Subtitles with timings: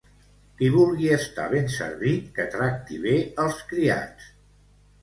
[0.61, 3.17] Qui vulgui estar ben servit, que tracti bé
[3.47, 4.37] els criats.